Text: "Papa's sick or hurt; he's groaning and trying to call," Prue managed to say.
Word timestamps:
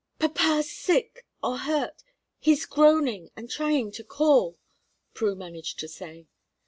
"Papa's 0.17 0.71
sick 0.71 1.27
or 1.43 1.59
hurt; 1.59 2.03
he's 2.39 2.65
groaning 2.65 3.29
and 3.35 3.51
trying 3.51 3.91
to 3.91 4.03
call," 4.03 4.57
Prue 5.13 5.35
managed 5.35 5.77
to 5.77 5.87
say. 5.87 6.25